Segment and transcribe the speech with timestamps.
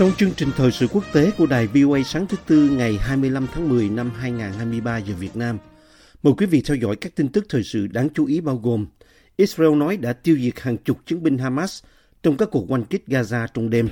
[0.00, 3.46] Trong chương trình thời sự quốc tế của đài VOA sáng thứ Tư ngày 25
[3.54, 5.58] tháng 10 năm 2023 giờ Việt Nam,
[6.22, 8.86] mời quý vị theo dõi các tin tức thời sự đáng chú ý bao gồm
[9.36, 11.82] Israel nói đã tiêu diệt hàng chục chiến binh Hamas
[12.22, 13.88] trong các cuộc quanh kích Gaza trong đêm.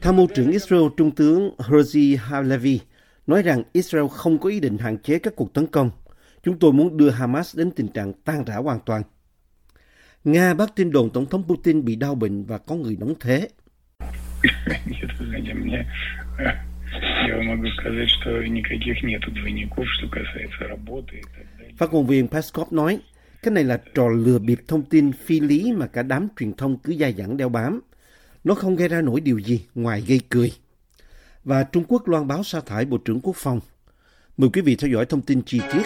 [0.00, 2.80] Tham mưu trưởng Israel Trung tướng Herzi Halevi
[3.26, 5.90] nói rằng Israel không có ý định hạn chế các cuộc tấn công
[6.44, 9.02] Chúng tôi muốn đưa Hamas đến tình trạng tan rã hoàn toàn.
[10.24, 13.48] Nga bác tin đồn Tổng thống Putin bị đau bệnh và có người đóng thế.
[21.76, 23.00] Phát ngôn viên Peskov nói,
[23.42, 26.78] cái này là trò lừa bịp thông tin phi lý mà cả đám truyền thông
[26.78, 27.80] cứ dai dẳng đeo bám.
[28.44, 30.52] Nó không gây ra nổi điều gì ngoài gây cười.
[31.44, 33.60] Và Trung Quốc loan báo sa thải Bộ trưởng Quốc phòng.
[34.36, 35.82] Mời quý vị theo dõi thông tin chi tiết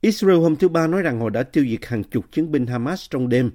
[0.00, 3.10] Israel hôm thứ Ba nói rằng họ đã tiêu diệt hàng chục chiến binh Hamas
[3.10, 3.50] trong đêm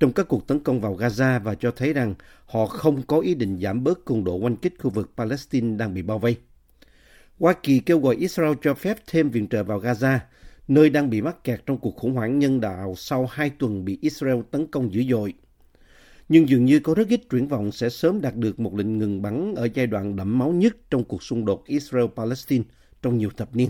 [0.00, 2.14] trong các cuộc tấn công vào Gaza và cho thấy rằng
[2.46, 5.94] họ không có ý định giảm bớt cường độ oanh kích khu vực Palestine đang
[5.94, 6.36] bị bao vây.
[7.38, 10.18] Hoa Kỳ kêu gọi Israel cho phép thêm viện trợ vào Gaza,
[10.68, 13.98] nơi đang bị mắc kẹt trong cuộc khủng hoảng nhân đạo sau hai tuần bị
[14.00, 15.34] Israel tấn công dữ dội.
[16.28, 19.22] Nhưng dường như có rất ít triển vọng sẽ sớm đạt được một lệnh ngừng
[19.22, 22.62] bắn ở giai đoạn đẫm máu nhất trong cuộc xung đột Israel-Palestine
[23.02, 23.68] trong nhiều thập niên.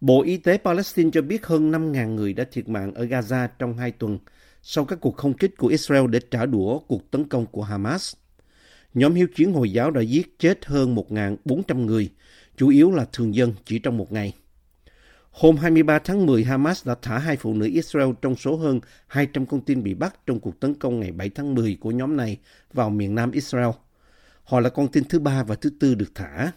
[0.00, 3.76] Bộ Y tế Palestine cho biết hơn 5.000 người đã thiệt mạng ở Gaza trong
[3.76, 4.18] hai tuần
[4.62, 8.14] sau các cuộc không kích của Israel để trả đũa cuộc tấn công của Hamas.
[8.94, 12.10] Nhóm hiếu chiến Hồi giáo đã giết chết hơn 1.400 người,
[12.56, 14.34] chủ yếu là thường dân chỉ trong một ngày.
[15.30, 19.46] Hôm 23 tháng 10, Hamas đã thả hai phụ nữ Israel trong số hơn 200
[19.46, 22.38] con tin bị bắt trong cuộc tấn công ngày 7 tháng 10 của nhóm này
[22.72, 23.70] vào miền nam Israel.
[24.44, 26.52] Họ là con tin thứ ba và thứ tư được thả.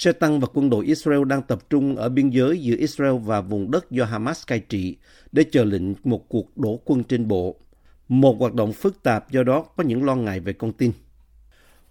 [0.00, 3.40] Xe tăng và quân đội Israel đang tập trung ở biên giới giữa Israel và
[3.40, 4.96] vùng đất do Hamas cai trị
[5.32, 7.56] để chờ lệnh một cuộc đổ quân trên bộ.
[8.08, 10.92] Một hoạt động phức tạp do đó có những lo ngại về con tin.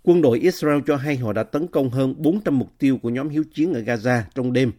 [0.04, 3.30] Quân đội Israel cho hay họ đã tấn công hơn 400 mục tiêu của nhóm
[3.30, 4.72] hiếu chiến ở Gaza trong đêm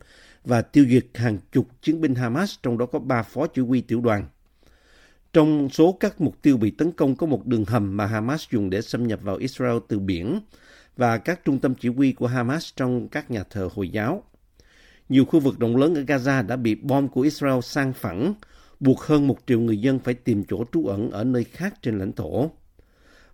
[0.44, 3.80] và tiêu diệt hàng chục chiến binh Hamas, trong đó có ba phó chỉ huy
[3.80, 4.26] tiểu đoàn.
[5.32, 8.70] Trong số các mục tiêu bị tấn công có một đường hầm mà Hamas dùng
[8.70, 10.40] để xâm nhập vào Israel từ biển
[11.00, 14.22] và các trung tâm chỉ huy của Hamas trong các nhà thờ Hồi giáo.
[15.08, 18.34] Nhiều khu vực rộng lớn ở Gaza đã bị bom của Israel sang phẳng,
[18.80, 21.98] buộc hơn một triệu người dân phải tìm chỗ trú ẩn ở nơi khác trên
[21.98, 22.50] lãnh thổ.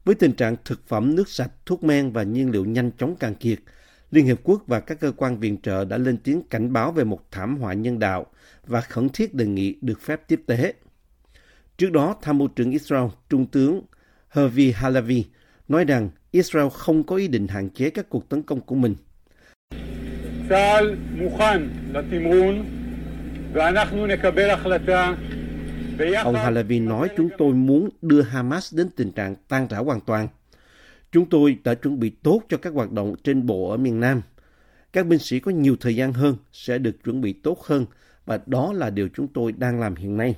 [0.05, 3.34] Với tình trạng thực phẩm, nước sạch, thuốc men và nhiên liệu nhanh chóng cạn
[3.34, 3.59] kiệt,
[4.10, 7.05] Liên Hiệp Quốc và các cơ quan viện trợ đã lên tiếng cảnh báo về
[7.05, 8.26] một thảm họa nhân đạo
[8.66, 10.75] và khẩn thiết đề nghị được phép tiếp tế.
[11.78, 13.82] Trước đó, tham mưu trưởng Israel, Trung tướng
[14.28, 15.25] Hervi Halavi,
[15.69, 18.95] nói rằng Israel không có ý định hạn chế các cuộc tấn công của mình.
[26.25, 30.29] Ông Halevi nói chúng tôi muốn đưa Hamas đến tình trạng tan rã hoàn toàn.
[31.13, 34.23] Chúng tôi đã chuẩn bị tốt cho các hoạt động trên bộ ở miền Nam.
[34.93, 37.87] Các binh sĩ có nhiều thời gian hơn sẽ được chuẩn bị tốt hơn
[38.27, 40.37] và đó là điều chúng tôi đang làm hiện nay.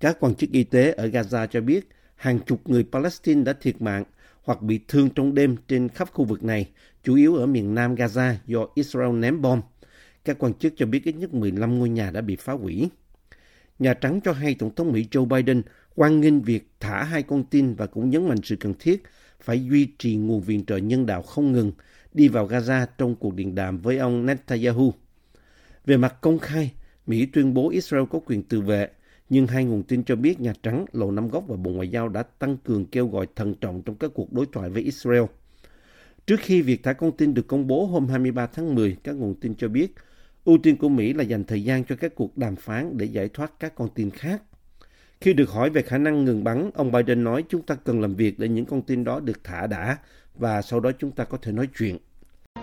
[0.00, 3.82] Các quan chức y tế ở Gaza cho biết hàng chục người Palestine đã thiệt
[3.82, 4.04] mạng
[4.46, 6.68] hoặc bị thương trong đêm trên khắp khu vực này,
[7.02, 9.60] chủ yếu ở miền nam Gaza do Israel ném bom.
[10.24, 12.88] Các quan chức cho biết ít nhất 15 ngôi nhà đã bị phá hủy.
[13.78, 15.62] Nhà Trắng cho hay Tổng thống Mỹ Joe Biden
[15.94, 19.02] quan nghênh việc thả hai con tin và cũng nhấn mạnh sự cần thiết
[19.40, 21.72] phải duy trì nguồn viện trợ nhân đạo không ngừng
[22.14, 24.94] đi vào Gaza trong cuộc điện đàm với ông Netanyahu.
[25.86, 26.72] Về mặt công khai,
[27.06, 28.88] Mỹ tuyên bố Israel có quyền tự vệ,
[29.28, 32.08] nhưng hai nguồn tin cho biết Nhà Trắng, Lầu Năm Góc và Bộ Ngoại giao
[32.08, 35.22] đã tăng cường kêu gọi thận trọng trong các cuộc đối thoại với Israel.
[36.26, 39.34] Trước khi việc thả con tin được công bố hôm 23 tháng 10, các nguồn
[39.34, 39.94] tin cho biết
[40.44, 43.28] ưu tiên của Mỹ là dành thời gian cho các cuộc đàm phán để giải
[43.28, 44.42] thoát các con tin khác.
[45.20, 48.14] Khi được hỏi về khả năng ngừng bắn, ông Biden nói chúng ta cần làm
[48.14, 49.96] việc để những con tin đó được thả đã
[50.34, 51.98] và sau đó chúng ta có thể nói chuyện.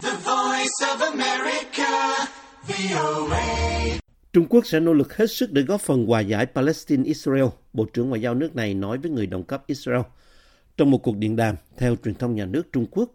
[0.01, 2.25] The voice of America,
[2.67, 4.02] VOA.
[4.33, 8.09] Trung Quốc sẽ nỗ lực hết sức để góp phần hòa giải Palestine-Israel, Bộ trưởng
[8.09, 10.01] Ngoại giao nước này nói với người đồng cấp Israel
[10.77, 13.11] trong một cuộc điện đàm theo truyền thông nhà nước Trung Quốc.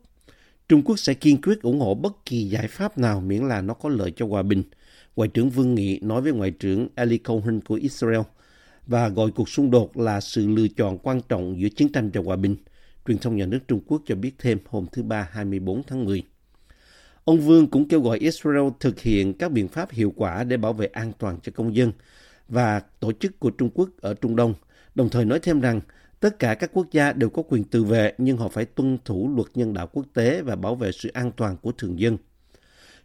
[0.69, 3.75] Trung Quốc sẽ kiên quyết ủng hộ bất kỳ giải pháp nào miễn là nó
[3.75, 4.62] có lợi cho hòa bình.
[5.17, 8.21] Ngoại trưởng Vương Nghị nói với Ngoại trưởng Eli Cohen của Israel
[8.87, 12.21] và gọi cuộc xung đột là sự lựa chọn quan trọng giữa chiến tranh và
[12.25, 12.56] hòa bình.
[13.06, 16.23] Truyền thông nhà nước Trung Quốc cho biết thêm hôm thứ Ba 24 tháng 10.
[17.28, 20.72] Ông Vương cũng kêu gọi Israel thực hiện các biện pháp hiệu quả để bảo
[20.72, 21.92] vệ an toàn cho công dân
[22.48, 24.54] và tổ chức của Trung Quốc ở Trung Đông,
[24.94, 25.80] đồng thời nói thêm rằng
[26.20, 29.30] tất cả các quốc gia đều có quyền tự vệ nhưng họ phải tuân thủ
[29.36, 32.16] luật nhân đạo quốc tế và bảo vệ sự an toàn của thường dân.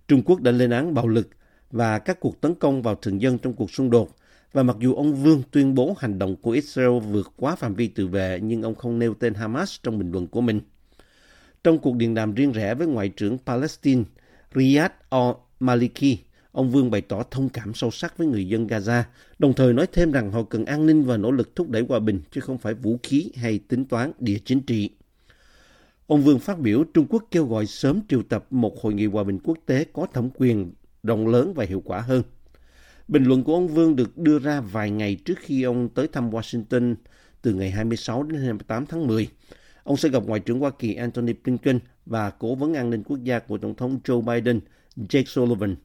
[0.07, 1.29] Trung Quốc đã lên án bạo lực
[1.71, 4.09] và các cuộc tấn công vào thường dân trong cuộc xung đột
[4.53, 7.87] và mặc dù ông Vương tuyên bố hành động của Israel vượt quá phạm vi
[7.87, 10.59] tự vệ nhưng ông không nêu tên Hamas trong bình luận của mình.
[11.63, 14.03] Trong cuộc điện đàm riêng rẽ với Ngoại trưởng Palestine
[14.55, 16.15] Riyad al-Maliki,
[16.51, 19.03] ông Vương bày tỏ thông cảm sâu sắc với người dân Gaza,
[19.39, 21.99] đồng thời nói thêm rằng họ cần an ninh và nỗ lực thúc đẩy hòa
[21.99, 24.89] bình, chứ không phải vũ khí hay tính toán địa chính trị.
[26.07, 29.23] Ông Vương phát biểu Trung Quốc kêu gọi sớm triệu tập một hội nghị hòa
[29.23, 30.73] bình quốc tế có thẩm quyền
[31.03, 32.23] rộng lớn và hiệu quả hơn.
[33.07, 36.31] Bình luận của ông Vương được đưa ra vài ngày trước khi ông tới thăm
[36.31, 36.95] Washington
[37.41, 39.27] từ ngày 26 đến 28 tháng 10.
[39.83, 43.23] Ông sẽ gặp Ngoại trưởng Hoa Kỳ Antony Blinken và Cố vấn an ninh quốc
[43.23, 44.59] gia của Tổng thống Joe Biden,
[44.95, 45.75] Jake Sullivan.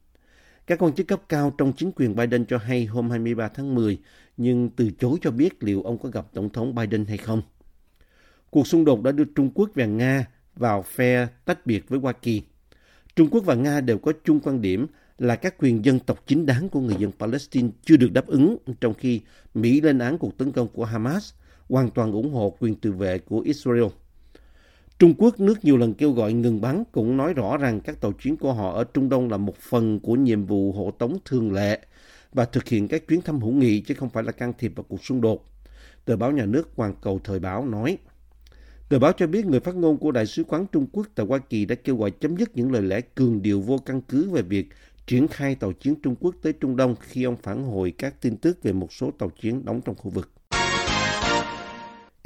[0.67, 3.99] Các quan chức cấp cao trong chính quyền Biden cho hay hôm 23 tháng 10,
[4.37, 7.43] nhưng từ chối cho biết liệu ông có gặp Tổng thống Biden hay không.
[8.51, 12.13] Cuộc xung đột đã đưa Trung Quốc và Nga vào phe tách biệt với Hoa
[12.13, 12.43] Kỳ.
[13.17, 14.87] Trung Quốc và Nga đều có chung quan điểm
[15.19, 18.57] là các quyền dân tộc chính đáng của người dân Palestine chưa được đáp ứng,
[18.81, 19.21] trong khi
[19.55, 21.33] Mỹ lên án cuộc tấn công của Hamas,
[21.69, 23.85] hoàn toàn ủng hộ quyền tự vệ của Israel.
[24.99, 28.13] Trung Quốc, nước nhiều lần kêu gọi ngừng bắn, cũng nói rõ rằng các tàu
[28.13, 31.53] chiến của họ ở Trung Đông là một phần của nhiệm vụ hộ tống thường
[31.53, 31.81] lệ
[32.33, 34.85] và thực hiện các chuyến thăm hữu nghị chứ không phải là can thiệp vào
[34.89, 35.45] cuộc xung đột.
[36.05, 37.99] Tờ báo nhà nước Hoàn Cầu Thời báo nói.
[38.89, 41.39] Tờ báo cho biết người phát ngôn của Đại sứ quán Trung Quốc tại Hoa
[41.39, 44.43] Kỳ đã kêu gọi chấm dứt những lời lẽ cường điệu vô căn cứ về
[44.43, 44.69] việc
[45.07, 48.37] triển khai tàu chiến Trung Quốc tới Trung Đông khi ông phản hồi các tin
[48.37, 50.31] tức về một số tàu chiến đóng trong khu vực.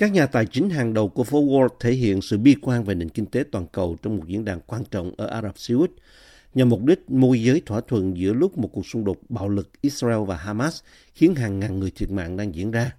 [0.03, 2.95] Các nhà tài chính hàng đầu của phố Wall thể hiện sự bi quan về
[2.95, 5.75] nền kinh tế toàn cầu trong một diễn đàn quan trọng ở Ả Rập Xê
[5.75, 5.91] Út
[6.55, 9.71] nhằm mục đích môi giới thỏa thuận giữa lúc một cuộc xung đột bạo lực
[9.81, 10.81] Israel và Hamas
[11.15, 12.93] khiến hàng ngàn người thiệt mạng đang diễn ra.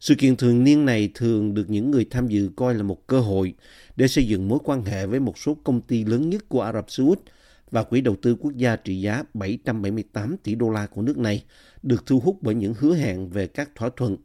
[0.00, 3.20] Sự kiện thường niên này thường được những người tham dự coi là một cơ
[3.20, 3.54] hội
[3.96, 6.72] để xây dựng mối quan hệ với một số công ty lớn nhất của Ả
[6.72, 7.20] Rập Xê Út
[7.70, 11.44] và Quỹ đầu tư quốc gia trị giá 778 tỷ đô la của nước này
[11.82, 14.16] được thu hút bởi những hứa hẹn về các thỏa thuận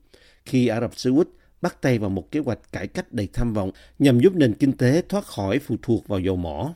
[0.46, 1.30] khi Ả Rập Xê Út
[1.62, 4.72] bắt tay vào một kế hoạch cải cách đầy tham vọng nhằm giúp nền kinh
[4.72, 6.74] tế thoát khỏi phụ thuộc vào dầu mỏ.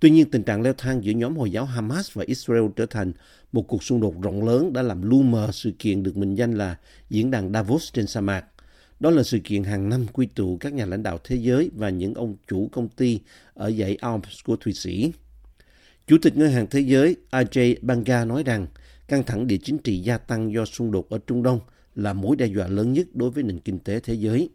[0.00, 3.12] Tuy nhiên, tình trạng leo thang giữa nhóm Hồi giáo Hamas và Israel trở thành
[3.52, 6.54] một cuộc xung đột rộng lớn đã làm lu mờ sự kiện được mệnh danh
[6.54, 6.76] là
[7.10, 8.44] Diễn đàn Davos trên sa mạc.
[9.00, 11.90] Đó là sự kiện hàng năm quy tụ các nhà lãnh đạo thế giới và
[11.90, 13.20] những ông chủ công ty
[13.54, 15.12] ở dãy Alps của Thụy Sĩ.
[16.06, 18.66] Chủ tịch Ngân hàng Thế giới Ajay Banga nói rằng
[19.08, 21.60] căng thẳng địa chính trị gia tăng do xung đột ở Trung Đông
[21.96, 24.50] là mối đe dọa lớn nhất đối với nền kinh tế thế giới.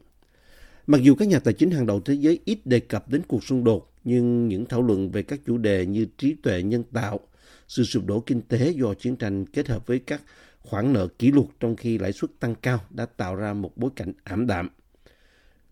[0.88, 3.44] Mặc dù các nhà tài chính hàng đầu thế giới ít đề cập đến cuộc
[3.44, 7.20] xung đột, nhưng những thảo luận về các chủ đề như trí tuệ nhân tạo,
[7.68, 10.22] sự sụp đổ kinh tế do chiến tranh kết hợp với các
[10.60, 13.92] khoản nợ kỷ lục trong khi lãi suất tăng cao đã tạo ra một bối
[13.96, 14.70] cảnh ảm đạm.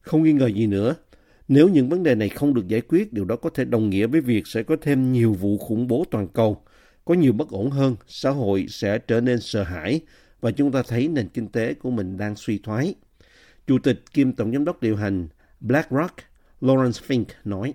[0.01, 0.95] Không nghi ngờ gì nữa,
[1.48, 4.07] nếu những vấn đề này không được giải quyết, điều đó có thể đồng nghĩa
[4.07, 6.62] với việc sẽ có thêm nhiều vụ khủng bố toàn cầu,
[7.06, 10.02] có nhiều bất ổn hơn, xã hội sẽ trở nên sợ hãi
[10.41, 12.95] và chúng ta thấy nền kinh tế của mình đang suy thoái.
[13.67, 15.27] Chủ tịch kiêm tổng giám đốc điều hành
[15.59, 16.15] BlackRock,
[16.61, 17.73] Lawrence Fink nói.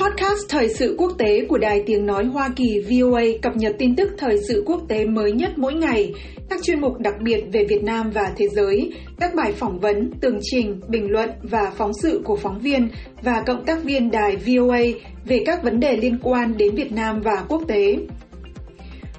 [0.00, 3.96] Podcast Thời sự quốc tế của Đài Tiếng Nói Hoa Kỳ VOA cập nhật tin
[3.96, 6.14] tức thời sự quốc tế mới nhất mỗi ngày,
[6.50, 10.10] các chuyên mục đặc biệt về Việt Nam và thế giới, các bài phỏng vấn,
[10.20, 12.88] tường trình, bình luận và phóng sự của phóng viên
[13.22, 14.80] và cộng tác viên đài VOA
[15.24, 17.96] về các vấn đề liên quan đến Việt Nam và quốc tế.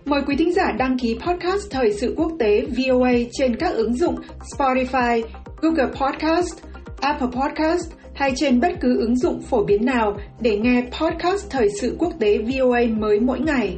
[0.05, 3.97] Mời quý thính giả đăng ký podcast Thời sự quốc tế VOA trên các ứng
[3.97, 5.23] dụng Spotify,
[5.61, 6.57] Google Podcast,
[7.01, 11.69] Apple Podcast hay trên bất cứ ứng dụng phổ biến nào để nghe podcast Thời
[11.81, 13.77] sự quốc tế VOA mới mỗi ngày.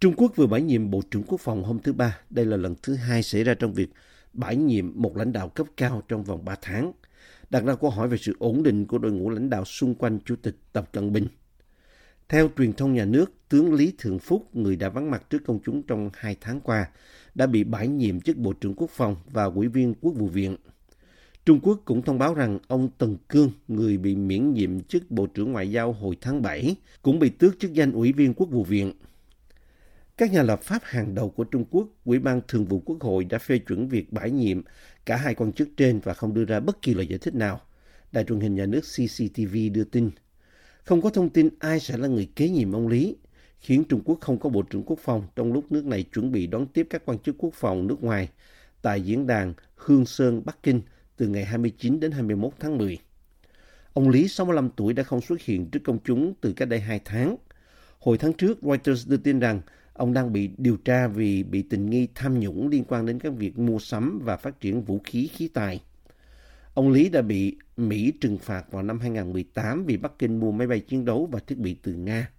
[0.00, 2.18] Trung Quốc vừa bãi nhiệm Bộ trưởng Quốc phòng hôm thứ Ba.
[2.30, 3.88] Đây là lần thứ hai xảy ra trong việc
[4.32, 6.92] bãi nhiệm một lãnh đạo cấp cao trong vòng 3 tháng–
[7.50, 10.18] đặt ra câu hỏi về sự ổn định của đội ngũ lãnh đạo xung quanh
[10.24, 11.26] Chủ tịch Tập Cận Bình.
[12.28, 15.58] Theo truyền thông nhà nước, tướng Lý Thượng Phúc, người đã vắng mặt trước công
[15.64, 16.88] chúng trong hai tháng qua,
[17.34, 20.56] đã bị bãi nhiệm chức Bộ trưởng Quốc phòng và ủy viên Quốc vụ viện.
[21.44, 25.26] Trung Quốc cũng thông báo rằng ông Tần Cương, người bị miễn nhiệm chức Bộ
[25.26, 28.64] trưởng Ngoại giao hồi tháng 7, cũng bị tước chức danh Ủy viên Quốc vụ
[28.64, 28.92] viện.
[30.16, 33.24] Các nhà lập pháp hàng đầu của Trung Quốc, Ủy ban Thường vụ Quốc hội
[33.24, 34.62] đã phê chuẩn việc bãi nhiệm
[35.08, 37.60] cả hai quan chức trên và không đưa ra bất kỳ lời giải thích nào.
[38.12, 40.10] Đài truyền hình nhà nước CCTV đưa tin.
[40.84, 43.16] Không có thông tin ai sẽ là người kế nhiệm ông Lý,
[43.60, 46.46] khiến Trung Quốc không có Bộ trưởng Quốc phòng trong lúc nước này chuẩn bị
[46.46, 48.28] đón tiếp các quan chức quốc phòng nước ngoài
[48.82, 50.80] tại diễn đàn Hương Sơn, Bắc Kinh
[51.16, 52.98] từ ngày 29 đến 21 tháng 10.
[53.92, 57.00] Ông Lý, 65 tuổi, đã không xuất hiện trước công chúng từ cách đây 2
[57.04, 57.36] tháng.
[57.98, 59.60] Hồi tháng trước, Reuters đưa tin rằng
[59.98, 63.32] ông đang bị điều tra vì bị tình nghi tham nhũng liên quan đến các
[63.32, 65.80] việc mua sắm và phát triển vũ khí khí tài.
[66.74, 70.66] Ông Lý đã bị Mỹ trừng phạt vào năm 2018 vì Bắc Kinh mua máy
[70.66, 72.30] bay chiến đấu và thiết bị từ Nga.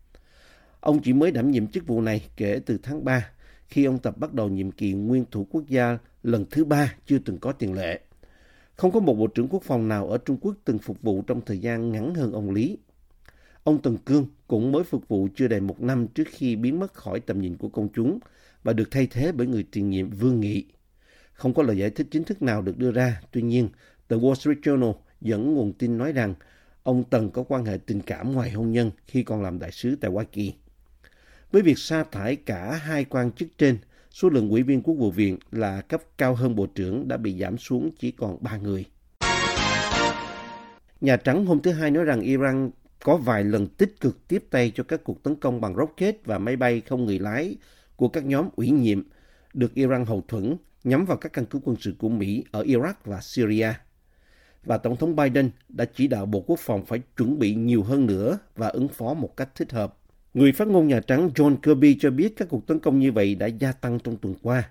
[0.80, 3.30] Ông chỉ mới đảm nhiệm chức vụ này kể từ tháng 3,
[3.68, 7.20] khi ông Tập bắt đầu nhiệm kỳ nguyên thủ quốc gia lần thứ ba chưa
[7.26, 8.00] từng có tiền lệ.
[8.76, 11.42] Không có một bộ trưởng quốc phòng nào ở Trung Quốc từng phục vụ trong
[11.46, 12.78] thời gian ngắn hơn ông Lý.
[13.64, 16.94] Ông Tần Cương cũng mới phục vụ chưa đầy một năm trước khi biến mất
[16.94, 18.20] khỏi tầm nhìn của công chúng
[18.64, 20.66] và được thay thế bởi người tiền nhiệm Vương Nghị.
[21.34, 23.70] Không có lời giải thích chính thức nào được đưa ra, tuy nhiên,
[24.10, 26.34] The Wall Street Journal dẫn nguồn tin nói rằng
[26.84, 29.96] ông Tần có quan hệ tình cảm ngoài hôn nhân khi còn làm đại sứ
[29.96, 30.54] tại Hoa Kỳ.
[31.52, 33.78] Với việc sa thải cả hai quan chức trên,
[34.12, 37.40] số lượng ủy viên quốc vụ viện là cấp cao hơn bộ trưởng đã bị
[37.40, 38.86] giảm xuống chỉ còn ba người.
[41.02, 42.72] Nhà Trắng hôm thứ Hai nói rằng Iran
[43.04, 46.38] có vài lần tích cực tiếp tay cho các cuộc tấn công bằng rocket và
[46.38, 47.56] máy bay không người lái
[47.96, 49.04] của các nhóm ủy nhiệm
[49.54, 52.94] được Iran hậu thuẫn nhắm vào các căn cứ quân sự của Mỹ ở Iraq
[53.06, 53.74] và Syria.
[54.64, 58.06] Và Tổng thống Biden đã chỉ đạo Bộ Quốc phòng phải chuẩn bị nhiều hơn
[58.06, 59.98] nữa và ứng phó một cách thích hợp.
[60.34, 63.36] Người phát ngôn Nhà Trắng John Kirby cho biết các cuộc tấn công như vậy
[63.36, 64.64] đã gia tăng trong tuần qua,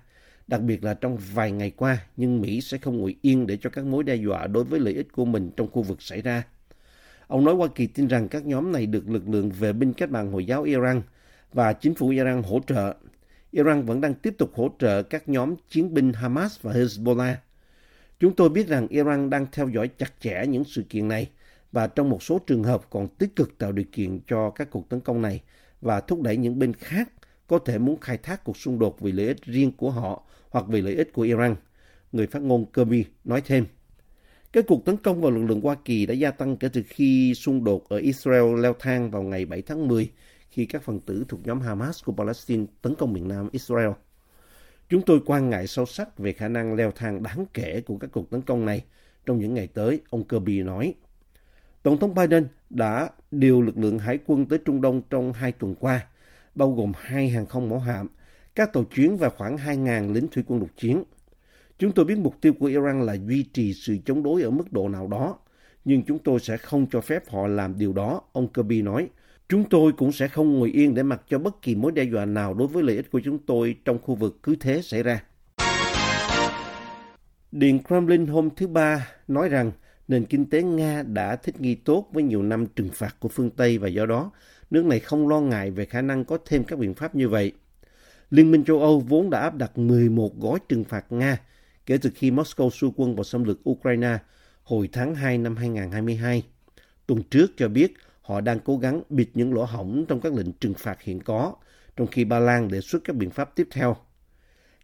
[0.47, 3.69] đặc biệt là trong vài ngày qua, nhưng Mỹ sẽ không ngồi yên để cho
[3.69, 6.43] các mối đe dọa đối với lợi ích của mình trong khu vực xảy ra.
[7.29, 10.11] Ông nói Hoa Kỳ tin rằng các nhóm này được lực lượng vệ binh cách
[10.11, 11.01] mạng Hồi giáo Iran
[11.53, 12.93] và chính phủ Iran hỗ trợ.
[13.51, 17.35] Iran vẫn đang tiếp tục hỗ trợ các nhóm chiến binh Hamas và Hezbollah.
[18.19, 21.29] Chúng tôi biết rằng Iran đang theo dõi chặt chẽ những sự kiện này
[21.71, 24.89] và trong một số trường hợp còn tích cực tạo điều kiện cho các cuộc
[24.89, 25.41] tấn công này
[25.81, 27.09] và thúc đẩy những bên khác
[27.47, 30.65] có thể muốn khai thác cuộc xung đột vì lợi ích riêng của họ hoặc
[30.67, 31.55] vì lợi ích của Iran.
[32.11, 33.65] Người phát ngôn Kirby nói thêm.
[34.53, 37.33] Các cuộc tấn công vào lực lượng Hoa Kỳ đã gia tăng kể từ khi
[37.35, 40.11] xung đột ở Israel leo thang vào ngày 7 tháng 10
[40.49, 43.89] khi các phần tử thuộc nhóm Hamas của Palestine tấn công miền Nam Israel.
[44.89, 48.09] Chúng tôi quan ngại sâu sắc về khả năng leo thang đáng kể của các
[48.13, 48.83] cuộc tấn công này
[49.25, 50.93] trong những ngày tới, ông Kirby nói.
[51.83, 55.75] Tổng thống Biden đã điều lực lượng hải quân tới Trung Đông trong hai tuần
[55.75, 56.07] qua,
[56.55, 58.07] bao gồm hai hàng không mẫu hạm,
[58.55, 61.03] các tàu chuyến và khoảng 2.000 lính thủy quân lục chiến.
[61.79, 64.73] Chúng tôi biết mục tiêu của Iran là duy trì sự chống đối ở mức
[64.73, 65.37] độ nào đó,
[65.85, 69.09] nhưng chúng tôi sẽ không cho phép họ làm điều đó, ông Kirby nói.
[69.49, 72.25] Chúng tôi cũng sẽ không ngồi yên để mặc cho bất kỳ mối đe dọa
[72.25, 75.23] nào đối với lợi ích của chúng tôi trong khu vực cứ thế xảy ra.
[77.51, 79.71] Điện Kremlin hôm thứ Ba nói rằng
[80.07, 83.49] nền kinh tế Nga đã thích nghi tốt với nhiều năm trừng phạt của phương
[83.49, 84.31] Tây và do đó
[84.71, 87.51] nước này không lo ngại về khả năng có thêm các biện pháp như vậy.
[88.29, 91.37] Liên minh châu Âu vốn đã áp đặt 11 gói trừng phạt Nga
[91.89, 94.17] kể từ khi Moscow xua quân vào xâm lược Ukraine
[94.63, 96.43] hồi tháng 2 năm 2022.
[97.07, 100.51] Tuần trước cho biết họ đang cố gắng bịt những lỗ hổng trong các lệnh
[100.51, 101.53] trừng phạt hiện có,
[101.95, 103.95] trong khi Ba Lan đề xuất các biện pháp tiếp theo.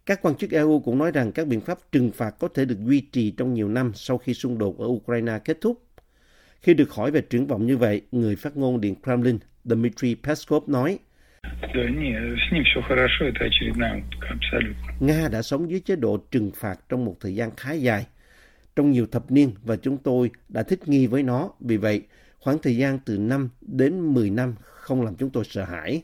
[0.06, 2.78] Các quan chức EU cũng nói rằng các biện pháp trừng phạt có thể được
[2.86, 5.82] duy trì trong nhiều năm sau khi xung đột ở Ukraine kết thúc.
[6.60, 10.68] Khi được hỏi về triển vọng như vậy, người phát ngôn Điện Kremlin Dmitry Peskov
[10.68, 10.98] nói,
[15.00, 18.06] Nga đã sống dưới chế độ trừng phạt trong một thời gian khá dài,
[18.76, 21.50] trong nhiều thập niên và chúng tôi đã thích nghi với nó.
[21.60, 22.02] Vì vậy,
[22.38, 26.02] khoảng thời gian từ 5 đến 10 năm không làm chúng tôi sợ hãi.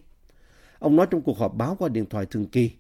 [0.78, 2.70] Ông nói trong cuộc họp báo qua điện thoại thường kỳ,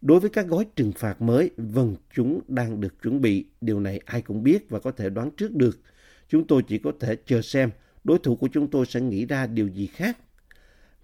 [0.00, 3.44] Đối với các gói trừng phạt mới, vâng, chúng đang được chuẩn bị.
[3.60, 5.80] Điều này ai cũng biết và có thể đoán trước được.
[6.28, 7.70] Chúng tôi chỉ có thể chờ xem
[8.04, 10.18] đối thủ của chúng tôi sẽ nghĩ ra điều gì khác.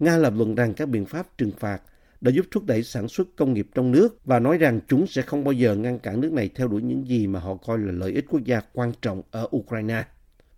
[0.02, 1.82] Nga lập luận rằng các biện pháp trừng phạt
[2.21, 5.23] đã giúp thúc đẩy sản xuất công nghiệp trong nước và nói rằng chúng sẽ
[5.23, 7.92] không bao giờ ngăn cản nước này theo đuổi những gì mà họ coi là
[7.92, 10.04] lợi ích quốc gia quan trọng ở Ukraine.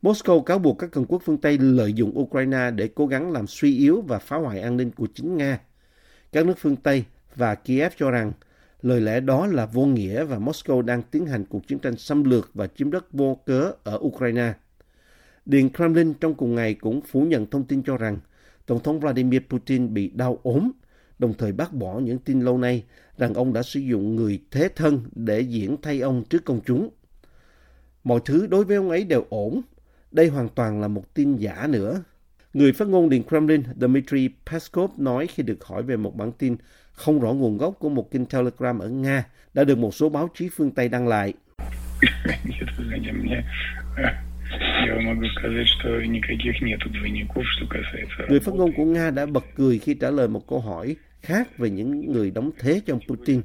[0.03, 3.47] Moscow cáo buộc các cường quốc phương Tây lợi dụng Ukraine để cố gắng làm
[3.47, 5.61] suy yếu và phá hoại an ninh của chính Nga.
[6.33, 7.05] Các nước phương Tây
[7.37, 8.33] và Kiev cho rằng
[8.83, 12.25] lời lẽ đó là vô nghĩa và Moscow đang tiến hành cuộc chiến tranh xâm
[12.25, 14.53] lược và chiếm đất vô cớ ở Ukraine.
[15.47, 18.19] Điện Kremlin trong cùng ngày cũng phủ nhận thông tin cho rằng
[18.67, 20.71] Tổng thống Vladimir Putin bị đau ốm,
[21.19, 22.85] đồng thời bác bỏ những tin lâu nay
[23.19, 26.89] rằng ông đã sử dụng người thế thân để diễn thay ông trước công chúng.
[28.05, 29.61] Mọi thứ đối với ông ấy đều ổn.
[30.11, 32.03] Đây hoàn toàn là một tin giả nữa.
[32.55, 36.57] Người phát ngôn Điện Kremlin Dmitry Peskov nói khi được hỏi về một bản tin
[36.93, 40.29] không rõ nguồn gốc của một kênh Telegram ở Nga đã được một số báo
[40.35, 41.35] chí phương Tây đăng lại.
[44.54, 44.84] Нет, вы знаете, мне...
[44.84, 48.76] э, Я вам могу сказать, что никаких нету двойников, что касается Người phát ngôn работы.
[48.78, 52.32] của Nga đã bật cười khi trả lời một câu hỏi khác về những người
[52.32, 53.42] đóng thế cho ông Putin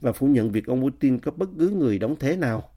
[0.00, 2.68] và phủ nhận việc ông Putin có bất cứ người đóng thế nào.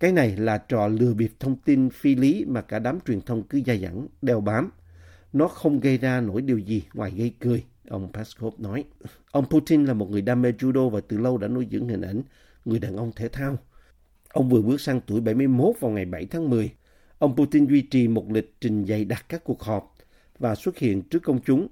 [0.00, 3.42] Cái này là trò lừa bịp thông tin phi lý mà cả đám truyền thông
[3.42, 4.70] cứ dai dẳng, đeo bám.
[5.32, 8.84] Nó không gây ra nổi điều gì ngoài gây cười, ông Peskov nói.
[9.30, 12.00] Ông Putin là một người đam mê judo và từ lâu đã nuôi dưỡng hình
[12.02, 12.22] ảnh
[12.64, 13.58] người đàn ông thể thao.
[14.32, 16.70] Ông vừa bước sang tuổi 71 vào ngày 7 tháng 10.
[17.19, 19.95] Ông Putin duy trì một lịch trình dày đặc các cuộc họp
[20.39, 21.67] và xuất hiện trước công chúng.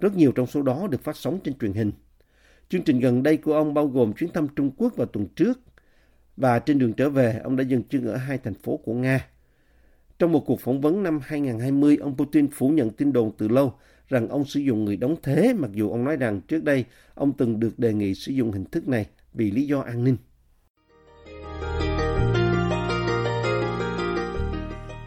[0.00, 1.92] Rất nhiều trong số đó được phát sóng trên truyền hình.
[2.68, 5.60] Chương trình gần đây của ông bao gồm chuyến thăm Trung Quốc vào tuần trước
[6.36, 9.26] và trên đường trở về, ông đã dừng chân ở hai thành phố của Nga.
[10.18, 13.72] Trong một cuộc phỏng vấn năm 2020, ông Putin phủ nhận tin đồn từ lâu
[14.08, 17.32] rằng ông sử dụng người đóng thế, mặc dù ông nói rằng trước đây ông
[17.32, 20.16] từng được đề nghị sử dụng hình thức này vì lý do an ninh.